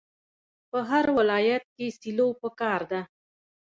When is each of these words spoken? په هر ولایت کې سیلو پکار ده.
په 0.69 0.79
هر 0.89 1.05
ولایت 1.17 1.63
کې 1.75 1.85
سیلو 1.99 2.27
پکار 2.41 2.81
ده. 2.91 3.01